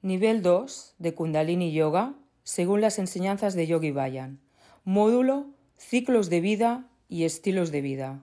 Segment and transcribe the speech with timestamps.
[0.00, 2.14] Nivel 2 de Kundalini Yoga,
[2.44, 4.38] según las enseñanzas de Yogi Bayan.
[4.84, 8.22] Módulo Ciclos de vida y estilos de vida.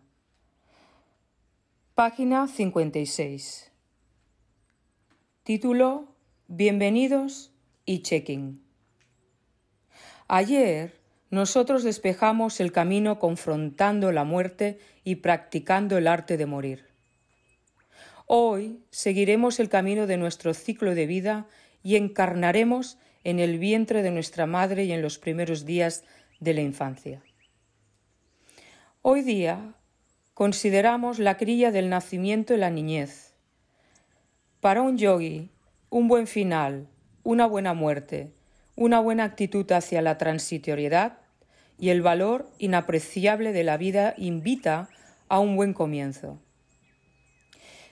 [1.93, 3.71] Página 56.
[5.43, 6.15] Título
[6.47, 7.51] Bienvenidos
[7.85, 8.61] y checking.
[10.29, 10.97] Ayer
[11.29, 16.85] nosotros despejamos el camino confrontando la muerte y practicando el arte de morir.
[18.27, 21.47] Hoy seguiremos el camino de nuestro ciclo de vida
[21.85, 26.03] y encarnaremos en el vientre de nuestra madre y en los primeros días
[26.39, 27.21] de la infancia.
[29.03, 29.75] Hoy día
[30.33, 33.35] consideramos la cría del nacimiento y la niñez.
[34.61, 35.51] Para un yogi,
[35.91, 36.87] un buen final,
[37.21, 38.33] una buena muerte,
[38.75, 41.19] una buena actitud hacia la transitoriedad
[41.77, 44.89] y el valor inapreciable de la vida invita
[45.27, 46.39] a un buen comienzo.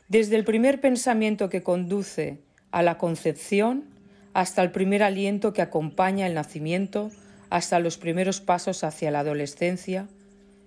[0.07, 2.39] Desde el primer pensamiento que conduce
[2.73, 3.92] a la concepción
[4.33, 7.11] hasta el primer aliento que acompaña el nacimiento,
[7.49, 10.07] hasta los primeros pasos hacia la adolescencia,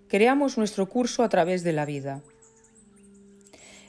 [0.09, 2.23] creamos nuestro curso a través de la vida.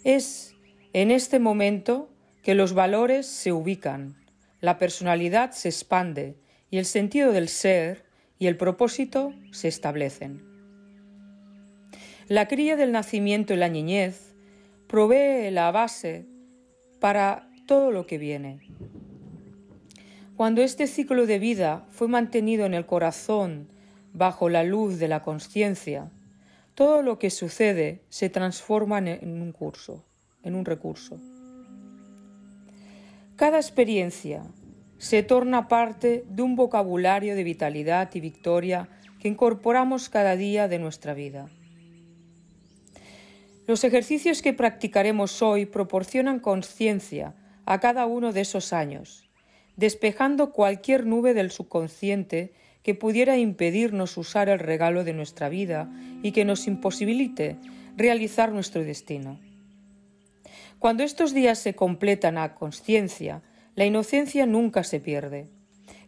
[0.03, 0.55] Es
[0.93, 2.09] en este momento
[2.41, 4.15] que los valores se ubican,
[4.61, 6.37] la personalidad se expande
[6.71, 8.05] y el sentido del ser
[8.39, 10.43] y el propósito se establecen.
[12.27, 14.35] La cría del nacimiento y la niñez
[14.87, 16.25] provee la base
[16.99, 18.59] para todo lo que viene.
[20.37, 23.69] Cuando este ciclo de vida fue mantenido en el corazón
[24.13, 26.11] bajo la luz de la conciencia,
[26.75, 30.05] todo lo que sucede se transforma en un curso,
[30.43, 31.19] en un recurso.
[33.35, 34.43] Cada experiencia
[34.99, 40.77] se torna parte de un vocabulario de vitalidad y victoria que incorporamos cada día de
[40.77, 41.49] nuestra vida.
[43.65, 47.33] Los ejercicios que practicaremos hoy proporcionan conciencia
[47.65, 49.26] a cada uno de esos años,
[49.77, 52.51] despejando cualquier nube del subconsciente
[52.83, 55.89] que pudiera impedirnos usar el regalo de nuestra vida
[56.23, 57.57] y que nos imposibilite
[57.95, 59.39] realizar nuestro destino.
[60.79, 63.41] Cuando estos días se completan a conciencia,
[63.75, 65.47] la inocencia nunca se pierde.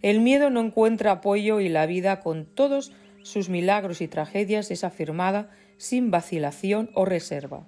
[0.01, 2.91] El miedo no encuentra apoyo y la vida con todos
[3.23, 7.67] sus milagros y tragedias es afirmada sin vacilación o reserva.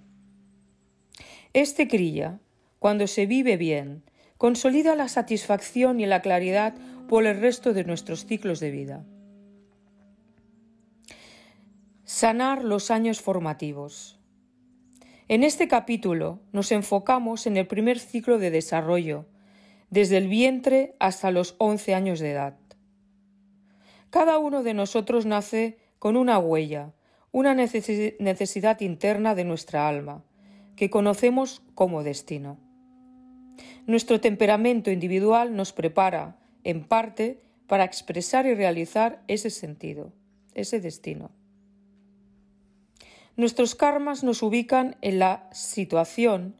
[1.53, 2.39] Este crilla
[2.79, 4.03] cuando se vive bien,
[4.41, 6.73] consolida la satisfacción y la claridad
[7.07, 9.05] por el resto de nuestros ciclos de vida.
[12.05, 14.19] Sanar los años formativos.
[15.27, 19.27] En este capítulo nos enfocamos en el primer ciclo de desarrollo,
[19.91, 22.57] desde el vientre hasta los 11 años de edad.
[24.09, 26.93] Cada uno de nosotros nace con una huella,
[27.31, 30.23] una necesidad interna de nuestra alma,
[30.75, 32.70] que conocemos como destino.
[33.87, 40.11] Nuestro temperamento individual nos prepara, en parte, para expresar y realizar ese sentido,
[40.53, 41.31] ese destino.
[43.37, 46.55] Nuestros karmas nos ubican en la situación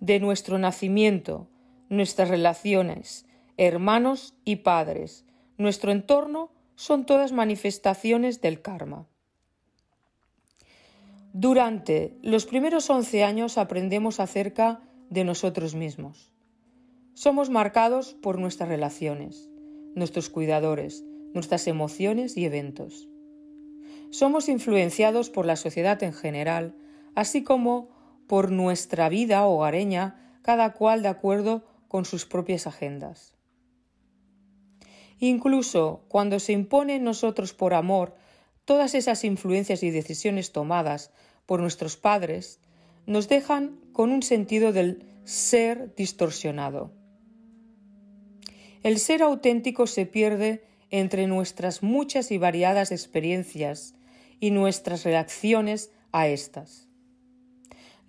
[0.00, 1.48] de nuestro nacimiento,
[1.88, 3.26] nuestras relaciones,
[3.56, 5.24] hermanos y padres,
[5.58, 9.06] nuestro entorno son todas manifestaciones del karma.
[11.32, 16.32] Durante los primeros once años aprendemos acerca de nosotros mismos.
[17.14, 19.48] Somos marcados por nuestras relaciones,
[19.94, 23.08] nuestros cuidadores, nuestras emociones y eventos.
[24.10, 26.74] Somos influenciados por la sociedad en general,
[27.14, 27.88] así como
[28.26, 33.34] por nuestra vida hogareña, cada cual de acuerdo con sus propias agendas.
[35.18, 38.14] Incluso cuando se impone en nosotros por amor
[38.64, 41.12] todas esas influencias y decisiones tomadas
[41.46, 42.60] por nuestros padres,
[43.06, 46.92] nos dejan con un sentido del ser distorsionado.
[48.82, 53.94] El ser auténtico se pierde entre nuestras muchas y variadas experiencias
[54.40, 56.88] y nuestras reacciones a estas.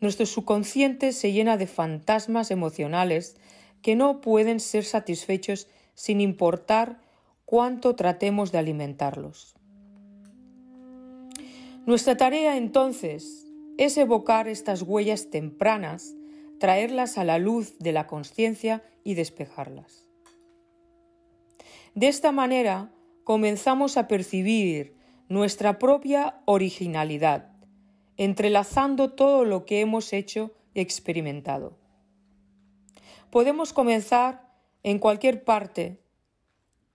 [0.02, 3.38] Nuestro subconsciente se llena de fantasmas emocionales
[3.82, 7.00] que no pueden ser satisfechos sin importar
[7.46, 9.56] cuánto tratemos de alimentarlos.
[11.86, 13.45] Nuestra tarea entonces
[13.78, 16.16] es evocar estas huellas tempranas,
[16.60, 20.06] traerlas a la luz de la conciencia y despejarlas.
[21.94, 22.92] De esta manera
[23.24, 24.96] comenzamos a percibir
[25.28, 27.52] nuestra propia originalidad,
[28.18, 31.78] entrelazando todo lo que hemos hecho y experimentado.
[33.30, 36.00] Podemos comenzar en cualquier parte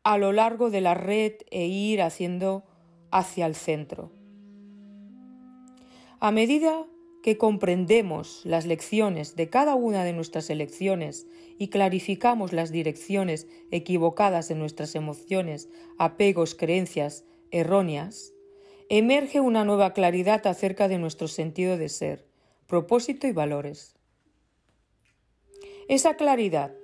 [0.05, 2.65] a lo largo de la red e ir haciendo
[3.11, 4.13] hacia el centro.
[6.23, 6.87] A medida
[7.23, 11.27] que comprendemos las lecciones de cada una de nuestras elecciones
[11.57, 18.35] y clarificamos las direcciones equivocadas de nuestras emociones, apegos, creencias erróneas,
[18.91, 22.27] emerge una nueva claridad acerca de nuestro sentido de ser,
[22.67, 23.97] propósito y valores.
[25.89, 26.75] Esa claridad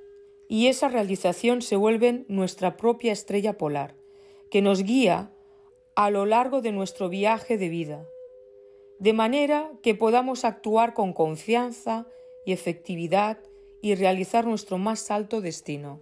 [0.48, 3.96] y esa realización se vuelven nuestra propia estrella polar,
[4.50, 5.30] que nos guía
[5.94, 8.06] a lo largo de nuestro viaje de vida
[8.98, 12.06] de manera que podamos actuar con confianza
[12.44, 13.38] y efectividad
[13.82, 16.00] y realizar nuestro más alto destino,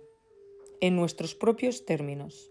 [0.80, 2.50] en nuestros propios términos.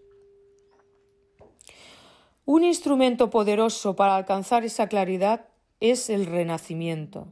[2.44, 5.48] Un instrumento poderoso para alcanzar esa claridad
[5.80, 7.28] es el renacimiento,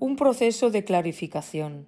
[0.00, 1.86] un proceso de clarificación.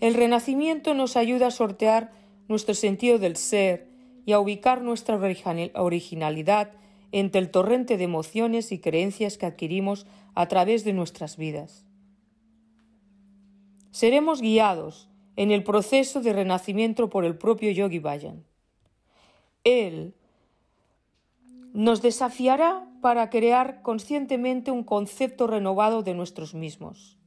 [0.00, 2.12] El renacimiento nos ayuda a sortear
[2.48, 3.88] nuestro sentido del ser
[4.26, 5.18] y a ubicar nuestra
[5.74, 6.72] originalidad
[7.12, 11.86] entre el torrente de emociones y creencias que adquirimos a través de nuestras vidas.
[13.90, 18.44] Seremos guiados en el proceso de renacimiento por el propio Yogi Bayan.
[19.64, 20.14] Él
[21.72, 27.18] nos desafiará para crear conscientemente un concepto renovado de nosotros mismos.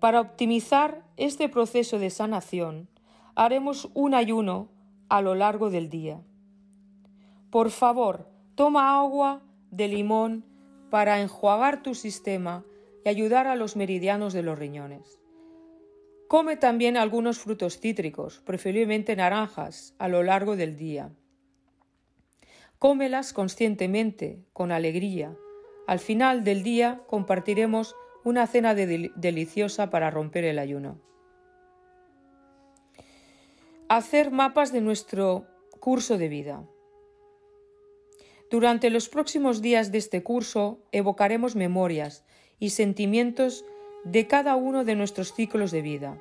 [0.00, 2.88] Para optimizar este proceso de sanación,
[3.34, 4.68] haremos un ayuno
[5.08, 6.20] a lo largo del día.
[7.50, 8.28] Por favor,
[8.58, 9.40] Toma agua
[9.70, 10.44] de limón
[10.90, 12.64] para enjuagar tu sistema
[13.04, 15.20] y ayudar a los meridianos de los riñones.
[16.26, 21.12] Come también algunos frutos cítricos, preferiblemente naranjas, a lo largo del día.
[22.80, 25.36] Cómelas conscientemente, con alegría.
[25.86, 27.94] Al final del día compartiremos
[28.24, 31.00] una cena deliciosa para romper el ayuno.
[33.88, 35.46] Hacer mapas de nuestro
[35.78, 36.64] curso de vida.
[38.50, 42.24] Durante los próximos días de este curso evocaremos memorias
[42.58, 43.64] y sentimientos
[44.04, 46.18] de cada uno de nuestros ciclos de vida.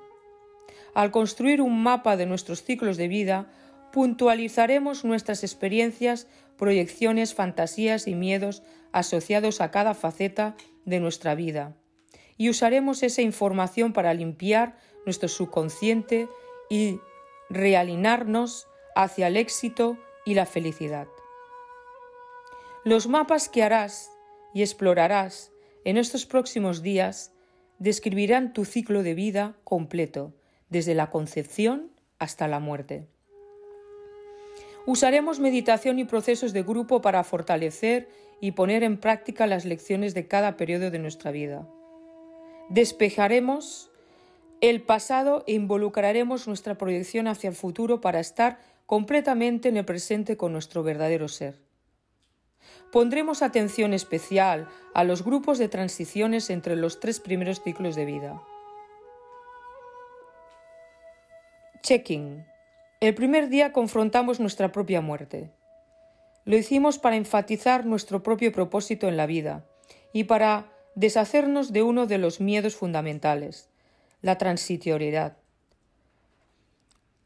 [0.94, 3.50] Al construir un mapa de nuestros ciclos de vida,
[3.94, 6.28] puntualizaremos nuestras experiencias,
[6.58, 11.78] proyecciones, fantasías y miedos asociados a cada faceta de nuestra vida.
[12.36, 16.28] Y usaremos esa información para limpiar nuestro subconsciente
[16.70, 17.00] y
[17.50, 21.08] realinarnos hacia el éxito y la felicidad.
[22.88, 24.10] Los mapas que harás
[24.54, 25.52] y explorarás
[25.84, 27.34] en estos próximos días
[27.80, 30.34] describirán tu ciclo de vida completo,
[30.70, 33.10] desde la concepción hasta la muerte.
[34.86, 38.08] Usaremos meditación y procesos de grupo para fortalecer
[38.40, 41.68] y poner en práctica las lecciones de cada periodo de nuestra vida.
[42.70, 43.92] Despejaremos
[44.62, 50.38] el pasado e involucraremos nuestra proyección hacia el futuro para estar completamente en el presente
[50.38, 51.67] con nuestro verdadero ser.
[52.92, 58.42] Pondremos atención especial a los grupos de transiciones entre los tres primeros ciclos de vida.
[61.82, 62.46] Checking.
[63.00, 65.52] El primer día confrontamos nuestra propia muerte.
[66.46, 69.66] Lo hicimos para enfatizar nuestro propio propósito en la vida
[70.12, 73.70] y para deshacernos de uno de los miedos fundamentales,
[74.22, 75.38] la transitoriedad.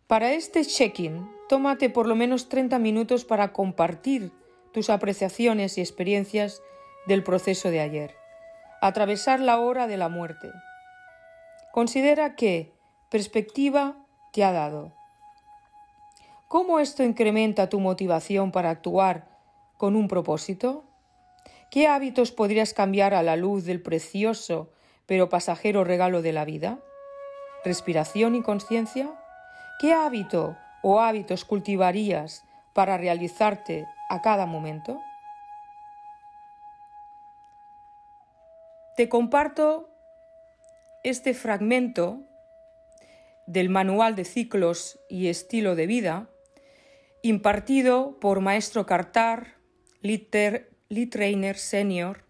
[0.08, 4.34] Para este check-in, tómate por lo menos 30 minutos para compartir
[4.74, 6.62] tus apreciaciones y experiencias
[7.06, 8.16] del proceso de ayer.
[8.82, 10.52] Atravesar la hora de la muerte.
[11.72, 12.74] Considera qué
[13.10, 13.96] perspectiva
[14.34, 14.94] te ha dado.
[16.48, 19.28] ¿Cómo esto incrementa tu motivación para actuar
[19.78, 20.84] con un propósito?
[21.70, 24.74] ¿Qué hábitos podrías cambiar a la luz del precioso
[25.06, 26.80] pero pasajero regalo de la vida?
[27.64, 29.10] ¿Respiración y conciencia?
[29.80, 35.02] ¿Qué hábito o hábitos cultivarías para realizarte a cada momento?
[38.98, 39.90] Te comparto
[41.04, 42.20] este fragmento
[43.48, 46.28] del Manual de Ciclos y Estilo de Vida,
[47.24, 49.56] impartido por Maestro Cartar,
[50.02, 52.26] lead, trainer senior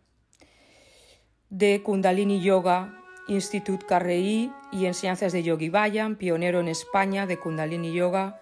[1.49, 2.95] de Kundalini Yoga,
[3.27, 8.39] Institut Carreí y Enseñanzas de Yogi Bayan, pionero en España de Kundalini Yoga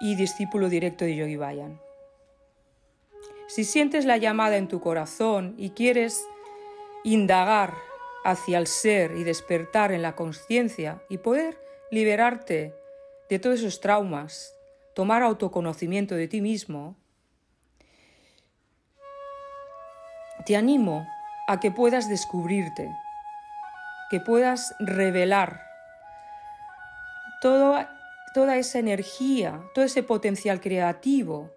[0.00, 1.80] y discípulo directo de Yogi Bayan.
[3.48, 6.24] Si sientes la llamada en tu corazón y quieres
[7.02, 7.74] indagar
[8.24, 11.58] hacia el ser y despertar en la conciencia y poder
[11.90, 12.74] liberarte
[13.30, 14.54] de todos esos traumas,
[14.94, 16.96] tomar autoconocimiento de ti mismo,
[20.44, 21.06] te animo
[21.46, 22.90] a que puedas descubrirte,
[24.10, 25.62] que puedas revelar
[27.40, 27.78] todo
[28.34, 31.50] toda esa energía, todo ese potencial creativo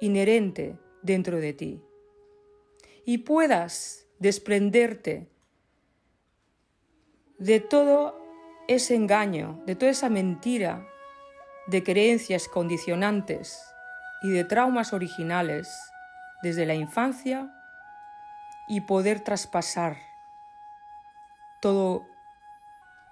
[0.00, 1.82] inherente dentro de ti.
[3.04, 5.28] y puedas desprenderte
[7.38, 8.16] de todo
[8.68, 10.86] ese engaño, de toda esa mentira,
[11.66, 13.60] de creencias condicionantes
[14.22, 15.68] y de traumas originales
[16.44, 17.52] desde la infancia
[18.68, 19.96] y poder traspasar
[21.60, 22.06] todo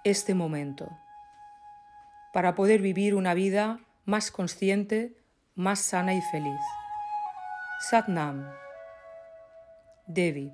[0.05, 0.89] este momento
[2.33, 5.17] para poder vivir una vida más consciente,
[5.55, 6.61] más sana y feliz.
[7.81, 8.51] Satnam.
[10.07, 10.53] Devi.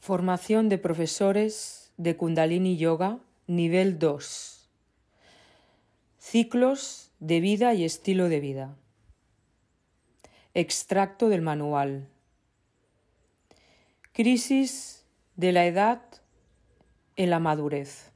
[0.00, 4.68] Formación de profesores de Kundalini Yoga, nivel 2.
[6.18, 8.76] Ciclos de vida y estilo de vida.
[10.52, 12.06] Extracto del manual.
[14.12, 16.02] Crisis de la edad
[17.16, 18.12] en la madurez.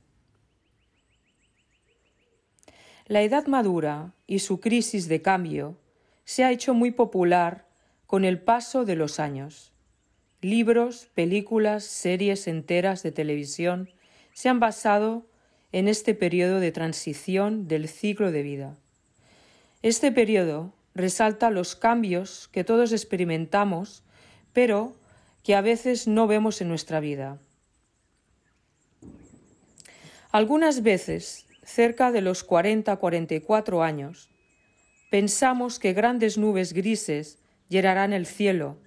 [3.07, 5.79] La edad madura y su crisis de cambio
[6.27, 7.67] se ha hecho muy popular
[8.05, 9.73] con el paso de los años.
[10.43, 13.89] Libros, películas, series enteras de televisión
[14.35, 15.25] se han basado
[15.73, 18.77] en este periodo de transición del ciclo de vida.
[19.83, 24.03] Este periodo resalta los cambios que todos experimentamos,
[24.53, 24.97] pero
[25.45, 27.39] que a veces no vemos en nuestra vida.
[30.31, 34.31] Algunas veces, cerca de los 40-44 años,
[35.11, 38.79] pensamos que grandes nubes grises llenarán el cielo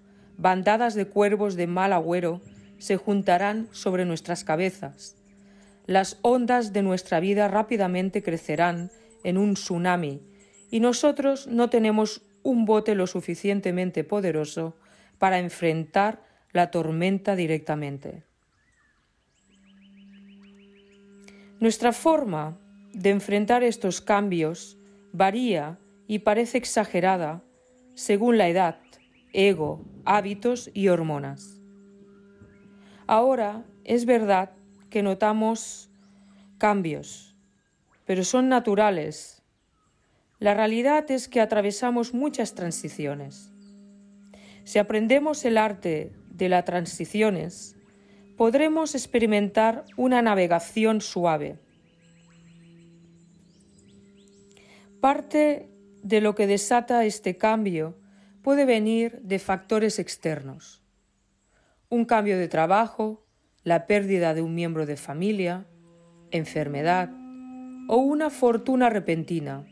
[0.41, 2.41] bandadas de cuervos de mal agüero
[2.79, 5.15] se juntarán sobre nuestras cabezas.
[5.85, 8.89] Las ondas de nuestra vida rápidamente crecerán
[9.23, 10.19] en un tsunami
[10.71, 14.75] y nosotros no tenemos un bote lo suficientemente poderoso
[15.19, 16.23] para enfrentar
[16.53, 18.23] la tormenta directamente.
[21.59, 22.57] Nuestra forma
[22.93, 24.77] de enfrentar estos cambios
[25.13, 27.43] varía y parece exagerada
[27.93, 28.79] según la edad,
[29.33, 31.61] ego, hábitos y hormonas.
[33.05, 34.51] Ahora es verdad
[34.89, 35.91] que notamos
[36.57, 37.35] cambios,
[38.05, 39.40] pero son naturales.
[40.41, 43.51] La realidad es que atravesamos muchas transiciones.
[44.63, 47.75] Si aprendemos el arte de las transiciones,
[48.37, 51.59] podremos experimentar una navegación suave.
[54.99, 55.69] Parte
[56.01, 57.99] de lo que desata este cambio
[58.41, 60.81] puede venir de factores externos.
[61.87, 63.27] Un cambio de trabajo,
[63.63, 65.67] la pérdida de un miembro de familia,
[66.31, 67.11] enfermedad
[67.87, 69.67] o una fortuna repentina.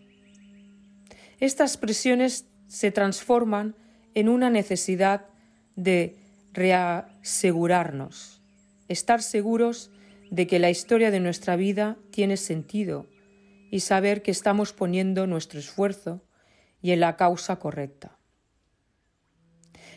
[1.39, 3.75] Estas presiones se transforman
[4.13, 5.27] en una necesidad
[5.75, 6.17] de
[6.53, 8.41] reasegurarnos,
[8.88, 9.91] estar seguros
[10.29, 13.08] de que la historia de nuestra vida tiene sentido
[13.72, 16.22] y saber que estamos poniendo nuestro esfuerzo
[16.81, 18.17] y en la causa correcta.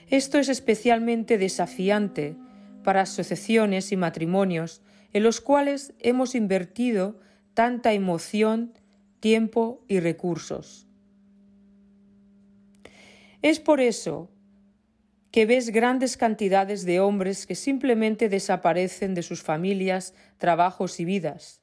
[0.09, 2.37] Esto es especialmente desafiante
[2.85, 4.83] para asociaciones y matrimonios
[5.13, 7.19] en los cuales hemos invertido
[7.55, 8.75] tanta emoción,
[9.21, 10.87] tiempo y recursos.
[13.43, 14.31] Es por eso
[15.33, 21.61] que ves grandes cantidades de hombres que simplemente desaparecen de sus familias, trabajos y vidas.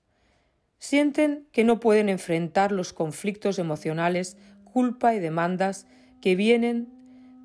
[0.79, 5.87] Sienten que no pueden enfrentar los conflictos emocionales, culpa y demandas
[6.21, 6.89] que vienen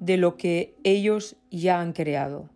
[0.01, 2.51] de lo que ellos ya han creado.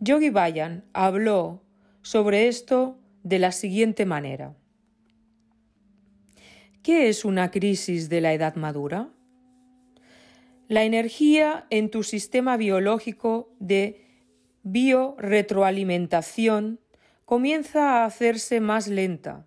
[0.00, 1.62] Yogi Bayan habló
[2.02, 4.56] sobre esto de la siguiente manera.
[6.82, 9.10] ¿Qué es una crisis de la edad madura?
[10.70, 14.06] La energía en tu sistema biológico de
[14.62, 16.80] biorretroalimentación
[17.26, 19.46] comienza a hacerse más lenta.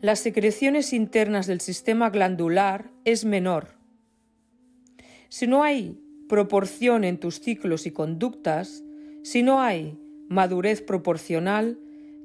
[0.00, 3.80] Las secreciones internas del sistema glandular es menor
[5.30, 5.96] si no hay
[6.28, 8.82] proporción en tus ciclos y conductas,
[9.22, 9.96] si no hay
[10.28, 11.78] madurez proporcional,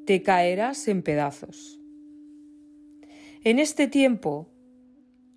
[0.08, 1.80] te caerás en pedazos.
[3.44, 4.50] En este tiempo,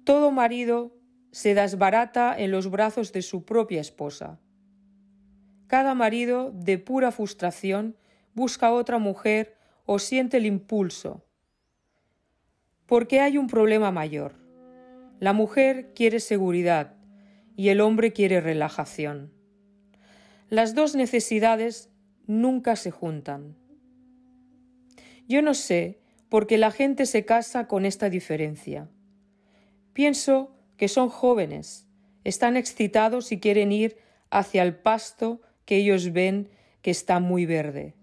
[0.05, 0.98] todo marido
[1.31, 4.39] se desbarata en los brazos de su propia esposa.
[5.67, 7.97] Cada marido, de pura frustración,
[8.35, 11.25] busca a otra mujer o siente el impulso.
[12.87, 14.35] Porque hay un problema mayor.
[15.21, 16.99] La mujer quiere seguridad,
[17.59, 19.33] y el hombre quiere relajación.
[20.49, 21.91] Las dos necesidades
[22.29, 23.57] nunca se juntan.
[25.27, 28.89] Yo no sé por qué la gente se casa con esta diferencia.
[29.93, 31.87] Pienso que son jóvenes,
[32.25, 33.99] están excitados y quieren ir
[34.31, 36.49] hacia el pasto que ellos ven
[36.81, 37.95] que está muy verde.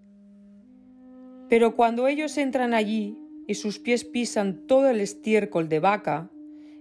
[1.49, 3.17] Pero cuando ellos entran allí
[3.47, 6.29] y sus pies pisan todo el estiércol de vaca,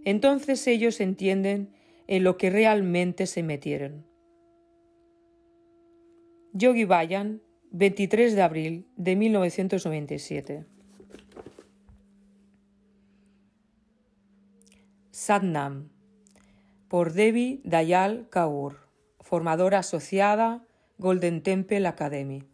[0.05, 1.71] entonces ellos entienden
[2.07, 4.05] en lo que realmente se metieron.
[6.53, 10.67] Yogi Bayan, 23 de abril de 1997.
[15.27, 15.89] Sadnam,
[16.87, 18.91] por Devi Dayal Kaur,
[19.23, 20.67] formadora asociada
[20.99, 22.45] Golden Temple Academy.